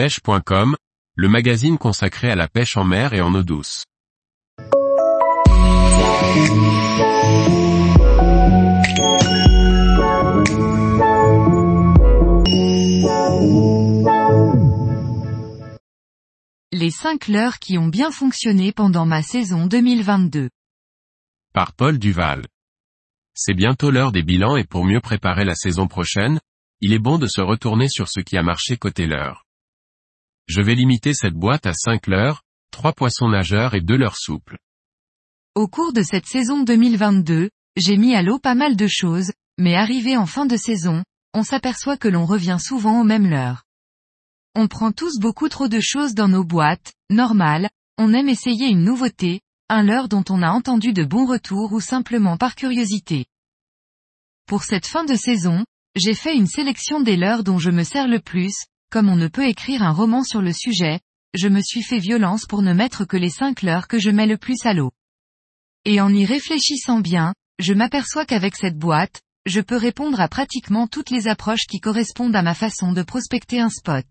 pêche.com, 0.00 0.76
le 1.14 1.28
magazine 1.28 1.76
consacré 1.76 2.30
à 2.30 2.34
la 2.34 2.48
pêche 2.48 2.78
en 2.78 2.84
mer 2.84 3.12
et 3.12 3.20
en 3.20 3.34
eau 3.34 3.42
douce. 3.42 3.84
Les 16.72 16.90
5 16.90 17.28
leurres 17.28 17.58
qui 17.58 17.76
ont 17.76 17.88
bien 17.88 18.10
fonctionné 18.10 18.72
pendant 18.72 19.04
ma 19.04 19.22
saison 19.22 19.66
2022. 19.66 20.48
Par 21.52 21.74
Paul 21.74 21.98
Duval. 21.98 22.46
C'est 23.34 23.52
bientôt 23.52 23.90
l'heure 23.90 24.12
des 24.12 24.22
bilans 24.22 24.56
et 24.56 24.64
pour 24.64 24.86
mieux 24.86 25.00
préparer 25.00 25.44
la 25.44 25.54
saison 25.54 25.88
prochaine, 25.88 26.40
il 26.80 26.94
est 26.94 26.98
bon 26.98 27.18
de 27.18 27.26
se 27.26 27.42
retourner 27.42 27.90
sur 27.90 28.08
ce 28.08 28.20
qui 28.20 28.38
a 28.38 28.42
marché 28.42 28.78
côté 28.78 29.06
leurre. 29.06 29.44
Je 30.50 30.60
vais 30.60 30.74
limiter 30.74 31.14
cette 31.14 31.34
boîte 31.34 31.64
à 31.64 31.72
5 31.72 32.08
leurres, 32.08 32.42
3 32.72 32.92
poissons 32.94 33.28
nageurs 33.28 33.76
et 33.76 33.80
2 33.80 33.96
leurres 33.96 34.16
souples. 34.16 34.58
Au 35.54 35.68
cours 35.68 35.92
de 35.92 36.02
cette 36.02 36.26
saison 36.26 36.64
2022, 36.64 37.50
j'ai 37.76 37.96
mis 37.96 38.16
à 38.16 38.22
l'eau 38.22 38.40
pas 38.40 38.56
mal 38.56 38.74
de 38.74 38.88
choses, 38.88 39.30
mais 39.58 39.76
arrivé 39.76 40.16
en 40.16 40.26
fin 40.26 40.46
de 40.46 40.56
saison, 40.56 41.04
on 41.34 41.44
s'aperçoit 41.44 41.96
que 41.96 42.08
l'on 42.08 42.26
revient 42.26 42.56
souvent 42.58 43.00
au 43.00 43.04
même 43.04 43.30
leurre. 43.30 43.62
On 44.56 44.66
prend 44.66 44.90
tous 44.90 45.20
beaucoup 45.20 45.48
trop 45.48 45.68
de 45.68 45.78
choses 45.78 46.14
dans 46.14 46.26
nos 46.26 46.42
boîtes, 46.42 46.94
normal, 47.10 47.68
on 47.96 48.12
aime 48.12 48.28
essayer 48.28 48.66
une 48.66 48.82
nouveauté, 48.82 49.42
un 49.68 49.84
leurre 49.84 50.08
dont 50.08 50.24
on 50.30 50.42
a 50.42 50.50
entendu 50.50 50.92
de 50.92 51.04
bons 51.04 51.26
retours 51.26 51.72
ou 51.72 51.80
simplement 51.80 52.36
par 52.36 52.56
curiosité. 52.56 53.26
Pour 54.46 54.64
cette 54.64 54.86
fin 54.88 55.04
de 55.04 55.14
saison, 55.14 55.64
j'ai 55.94 56.14
fait 56.14 56.34
une 56.34 56.48
sélection 56.48 57.00
des 57.00 57.16
leurres 57.16 57.44
dont 57.44 57.58
je 57.58 57.70
me 57.70 57.84
sers 57.84 58.08
le 58.08 58.18
plus, 58.18 58.64
comme 58.90 59.08
on 59.08 59.16
ne 59.16 59.28
peut 59.28 59.46
écrire 59.46 59.82
un 59.82 59.92
roman 59.92 60.24
sur 60.24 60.42
le 60.42 60.52
sujet, 60.52 61.00
je 61.34 61.48
me 61.48 61.62
suis 61.62 61.82
fait 61.82 62.00
violence 62.00 62.44
pour 62.44 62.60
ne 62.60 62.72
mettre 62.72 63.04
que 63.04 63.16
les 63.16 63.30
5 63.30 63.62
leurres 63.62 63.86
que 63.86 64.00
je 64.00 64.10
mets 64.10 64.26
le 64.26 64.36
plus 64.36 64.66
à 64.66 64.74
l'eau. 64.74 64.90
Et 65.84 66.00
en 66.00 66.12
y 66.12 66.26
réfléchissant 66.26 67.00
bien, 67.00 67.32
je 67.60 67.72
m'aperçois 67.72 68.26
qu'avec 68.26 68.56
cette 68.56 68.76
boîte, 68.76 69.22
je 69.46 69.60
peux 69.60 69.76
répondre 69.76 70.20
à 70.20 70.28
pratiquement 70.28 70.86
toutes 70.86 71.10
les 71.10 71.28
approches 71.28 71.66
qui 71.68 71.80
correspondent 71.80 72.36
à 72.36 72.42
ma 72.42 72.54
façon 72.54 72.92
de 72.92 73.02
prospecter 73.02 73.60
un 73.60 73.70
spot. 73.70 74.06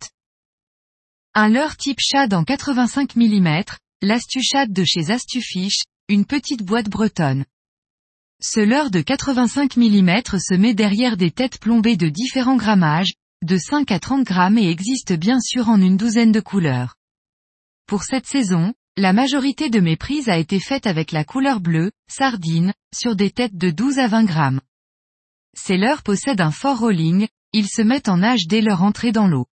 Un 1.36 1.49
leurre 1.49 1.77
type 1.77 1.99
shad 1.99 2.33
en 2.33 2.43
85 2.43 3.16
mm, 3.16 3.64
l'Astuchad 4.02 4.71
de 4.71 4.83
chez 4.83 5.11
Astufish, 5.11 5.81
une 6.08 6.25
petite 6.25 6.64
boîte 6.64 6.89
bretonne. 6.89 7.45
Ce 8.41 8.61
leurre 8.61 8.89
de 8.89 9.02
85 9.02 9.75
mm 9.75 10.21
se 10.39 10.55
met 10.55 10.73
derrière 10.73 11.17
des 11.17 11.30
têtes 11.30 11.59
plombées 11.59 11.97
de 11.97 12.08
différents 12.08 12.55
grammages, 12.55 13.14
de 13.42 13.58
5 13.58 13.90
à 13.92 14.00
30 14.00 14.26
grammes 14.26 14.58
et 14.58 14.70
existe 14.70 15.14
bien 15.14 15.40
sûr 15.40 15.70
en 15.70 15.80
une 15.80 15.95
douzaine 15.95 16.34
de 16.34 16.42
couleurs. 16.42 16.95
Pour 17.88 18.04
cette 18.04 18.26
saison, 18.26 18.73
la 18.98 19.14
majorité 19.14 19.70
de 19.70 19.80
mes 19.80 19.95
prises 19.95 20.28
a 20.28 20.38
été 20.38 20.59
faite 20.59 20.86
avec 20.86 21.14
la 21.14 21.23
couleur 21.23 21.62
bleue, 21.62 21.92
sardine, 22.10 22.73
sur 22.94 23.16
des 23.16 23.32
têtes 23.32 23.56
de 23.56 23.72
12 23.72 23.98
à 24.00 24.08
20 24.08 24.26
grammes. 24.26 24.62
Ces 25.56 25.78
leurres 25.78 26.04
possèdent 26.04 26.42
un 26.42 26.52
fort 26.52 26.80
rolling, 26.80 27.28
ils 27.54 27.70
se 27.70 27.82
mettent 27.82 28.10
en 28.10 28.17
nage 28.17 28.45
dès 28.45 28.62
leur 28.62 28.84
entrée 28.84 29.14
dans 29.14 29.28
l'eau. 29.28 29.48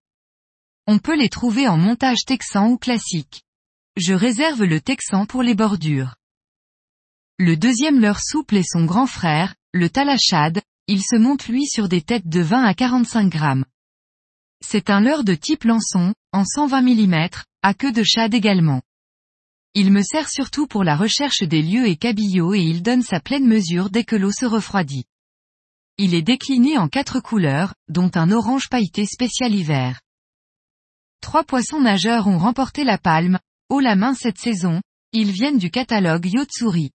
On 0.88 0.98
peut 0.98 1.16
les 1.16 1.28
trouver 1.28 1.68
en 1.68 1.76
montage 1.76 2.24
texan 2.26 2.70
ou 2.70 2.78
classique. 2.78 3.44
Je 3.96 4.14
réserve 4.14 4.64
le 4.64 4.80
texan 4.80 5.26
pour 5.26 5.44
les 5.44 5.54
bordures. 5.54 6.16
Le 7.38 7.56
deuxième 7.56 8.00
leurre 8.00 8.20
souple 8.20 8.56
est 8.56 8.68
son 8.68 8.84
grand 8.84 9.06
frère, 9.06 9.54
le 9.72 9.88
talachad, 9.88 10.60
il 10.88 11.02
se 11.02 11.16
monte 11.16 11.46
lui 11.46 11.66
sur 11.66 11.88
des 11.88 12.02
têtes 12.02 12.28
de 12.28 12.40
20 12.40 12.64
à 12.64 12.74
45 12.74 13.28
grammes. 13.28 13.64
C'est 14.68 14.90
un 14.90 15.00
leurre 15.00 15.22
de 15.22 15.36
type 15.36 15.62
lançon, 15.62 16.12
en 16.32 16.44
120 16.44 16.82
mm, 16.82 17.28
à 17.62 17.72
queue 17.72 17.92
de 17.92 18.02
shad 18.02 18.34
également. 18.34 18.82
Il 19.74 19.92
me 19.92 20.02
sert 20.02 20.28
surtout 20.28 20.66
pour 20.66 20.82
la 20.82 20.96
recherche 20.96 21.44
des 21.44 21.62
lieux 21.62 21.86
et 21.86 21.94
cabillots 21.94 22.52
et 22.52 22.62
il 22.62 22.82
donne 22.82 23.02
sa 23.02 23.20
pleine 23.20 23.46
mesure 23.46 23.90
dès 23.90 24.02
que 24.02 24.16
l'eau 24.16 24.32
se 24.32 24.44
refroidit. 24.44 25.04
Il 25.98 26.14
est 26.14 26.22
décliné 26.22 26.78
en 26.78 26.88
quatre 26.88 27.20
couleurs, 27.20 27.74
dont 27.86 28.10
un 28.16 28.32
orange 28.32 28.68
pailleté 28.68 29.06
spécial 29.06 29.54
hiver. 29.54 30.00
Trois 31.20 31.44
poissons 31.44 31.80
nageurs 31.80 32.26
ont 32.26 32.38
remporté 32.38 32.82
la 32.82 32.98
palme, 32.98 33.38
haut 33.68 33.78
la 33.78 33.94
main 33.94 34.14
cette 34.14 34.38
saison, 34.38 34.82
ils 35.12 35.30
viennent 35.30 35.58
du 35.58 35.70
catalogue 35.70 36.26
Yotsuri. 36.26 36.90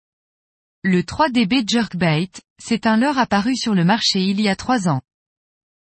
Le 0.86 1.02
3DB 1.02 1.70
Jerkbait, 1.70 2.32
c'est 2.64 2.88
un 2.88 2.96
leurre 2.96 3.18
apparu 3.18 3.58
sur 3.58 3.76
le 3.76 3.84
marché 3.84 4.22
il 4.22 4.40
y 4.40 4.48
a 4.48 4.56
trois 4.56 4.88
ans. 4.88 5.02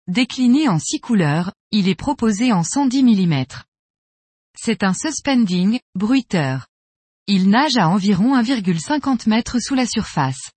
Décliné 0.07 0.69
en 0.69 0.79
six 0.79 1.01
couleurs, 1.01 1.51
il 1.71 1.89
est 1.89 1.95
proposé 1.95 2.53
en 2.53 2.63
110 2.63 3.03
mm. 3.03 3.45
C'est 4.57 4.83
un 4.83 4.93
suspending, 4.93 5.79
bruiteur. 5.95 6.67
Il 7.27 7.49
nage 7.49 7.75
à 7.75 7.89
environ 7.89 8.39
1,50 8.39 9.31
m 9.31 9.59
sous 9.59 9.75
la 9.75 9.85
surface. 9.85 10.51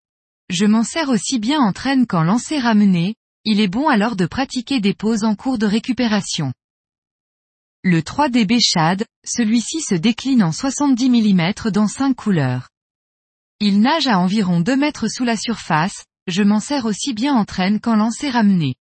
Je 0.49 0.67
m'en 0.67 0.85
sers 0.85 1.09
aussi 1.09 1.39
bien 1.39 1.61
en 1.61 1.73
traîne 1.73 2.07
qu'en 2.07 2.23
lancer 2.23 2.59
ramené, 2.59 3.17
il 3.45 3.61
est 3.61 3.69
bon 3.69 3.89
alors 3.89 4.15
de 4.15 4.27
pratiquer 4.27 4.81
des 4.81 4.95
pauses 4.95 5.25
en 5.25 5.35
cours 5.35 5.59
de 5.59 5.67
récupération. 5.67 6.53
Le 7.83 8.03
3DB 8.03 8.61
Shad, 8.61 9.05
celui-ci 9.25 9.81
se 9.81 9.95
décline 9.95 10.45
en 10.45 10.53
70 10.53 11.11
mm 11.11 11.71
dans 11.73 11.89
5 11.89 12.15
couleurs. 12.15 12.69
Il 13.59 13.81
nage 13.81 14.07
à 14.07 14.19
environ 14.19 14.61
2 14.61 14.77
mètres 14.77 15.09
sous 15.09 15.25
la 15.25 15.37
surface, 15.37 16.05
je 16.27 16.43
m'en 16.43 16.61
sers 16.61 16.85
aussi 16.85 17.15
bien 17.15 17.35
en 17.35 17.45
traîne 17.45 17.81
qu'en 17.81 17.97
lancer 17.97 18.31
ramené. 18.31 18.75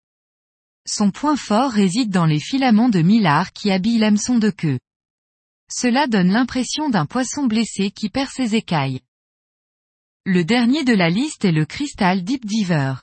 Son 0.89 1.11
point 1.11 1.35
fort 1.35 1.71
réside 1.71 2.11
dans 2.11 2.25
les 2.25 2.39
filaments 2.39 2.87
de 2.87 3.01
mylar 3.01 3.51
qui 3.51 3.71
habillent 3.71 3.97
l'hameçon 3.97 4.37
de 4.37 4.49
queue. 4.49 4.79
Cela 5.69 6.07
donne 6.07 6.31
l'impression 6.31 6.89
d'un 6.89 7.05
poisson 7.05 7.45
blessé 7.45 7.91
qui 7.91 8.07
perd 8.07 8.29
ses 8.31 8.55
écailles. 8.55 9.01
Le 10.25 10.45
dernier 10.45 10.85
de 10.85 10.93
la 10.93 11.09
liste 11.09 11.43
est 11.43 11.51
le 11.51 11.65
Crystal 11.65 12.23
Deep 12.23 12.45
Diver. 12.45 12.93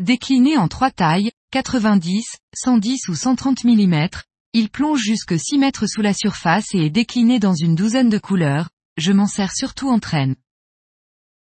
Décliné 0.00 0.58
en 0.58 0.68
trois 0.68 0.90
tailles, 0.90 1.30
90, 1.50 2.26
110 2.54 3.08
ou 3.08 3.14
130 3.14 3.64
mm, 3.64 4.08
il 4.52 4.68
plonge 4.68 5.00
jusque 5.00 5.38
6 5.38 5.58
mètres 5.58 5.86
sous 5.86 6.02
la 6.02 6.12
surface 6.12 6.74
et 6.74 6.86
est 6.86 6.90
décliné 6.90 7.38
dans 7.38 7.54
une 7.54 7.74
douzaine 7.74 8.10
de 8.10 8.18
couleurs, 8.18 8.68
je 8.98 9.12
m'en 9.12 9.26
sers 9.26 9.52
surtout 9.52 9.88
en 9.88 9.98
traîne. 9.98 10.36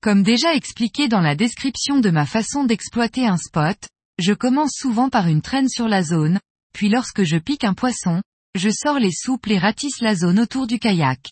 Comme 0.02 0.24
déjà 0.24 0.54
expliqué 0.54 1.10
dans 1.10 1.22
la 1.22 1.36
description 1.36 2.00
de 2.00 2.10
ma 2.10 2.26
façon 2.26 2.64
d'exploiter 2.64 3.26
un 3.26 3.38
spot, 3.38 3.78
je 4.18 4.34
commence 4.34 4.74
souvent 4.74 5.10
par 5.10 5.28
une 5.28 5.42
traîne 5.42 5.70
sur 5.70 5.88
la 5.88 6.04
zone, 6.04 6.40
puis 6.74 6.90
lorsque 6.90 7.24
je 7.24 7.38
pique 7.38 7.64
un 7.64 7.74
poisson, 7.74 8.22
je 8.56 8.70
sors 8.70 9.00
les 9.00 9.12
souples 9.12 9.52
et 9.52 9.58
ratisse 9.58 10.02
la 10.02 10.16
zone 10.16 10.40
autour 10.40 10.68
du 10.68 10.80
kayak. 10.80 11.30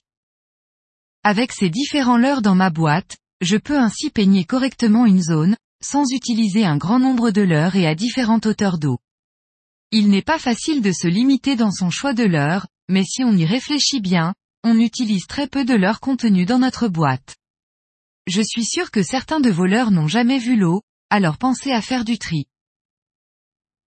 Avec 1.23 1.51
ces 1.51 1.69
différents 1.69 2.17
leurres 2.17 2.43
dans 2.43 2.55
ma 2.55 2.69
boîte, 2.69 3.17
je 3.41 3.57
peux 3.57 3.77
ainsi 3.79 4.11
peigner 4.11 4.45
correctement 4.45 5.05
une 5.05 5.21
zone, 5.21 5.57
sans 5.83 6.03
utiliser 6.11 6.65
un 6.65 6.77
grand 6.77 6.99
nombre 6.99 7.31
de 7.31 7.41
leurres 7.41 7.75
et 7.75 7.87
à 7.87 7.95
différentes 7.95 8.45
hauteurs 8.45 8.77
d'eau. 8.77 8.99
Il 9.91 10.09
n'est 10.09 10.21
pas 10.21 10.39
facile 10.39 10.81
de 10.81 10.91
se 10.91 11.07
limiter 11.07 11.55
dans 11.55 11.71
son 11.71 11.89
choix 11.89 12.13
de 12.13 12.23
leurre, 12.23 12.67
mais 12.89 13.03
si 13.03 13.23
on 13.23 13.35
y 13.35 13.45
réfléchit 13.45 14.01
bien, 14.01 14.33
on 14.63 14.79
utilise 14.79 15.25
très 15.27 15.47
peu 15.47 15.65
de 15.65 15.73
leurres 15.73 15.99
contenus 15.99 16.47
dans 16.47 16.59
notre 16.59 16.87
boîte. 16.87 17.35
Je 18.27 18.41
suis 18.41 18.65
sûr 18.65 18.89
que 18.89 19.03
certains 19.03 19.39
de 19.39 19.51
vos 19.51 19.65
leurres 19.65 19.91
n'ont 19.91 20.07
jamais 20.07 20.39
vu 20.39 20.55
l'eau, 20.55 20.81
alors 21.09 21.37
pensez 21.37 21.71
à 21.71 21.81
faire 21.81 22.03
du 22.03 22.17
tri. 22.17 22.47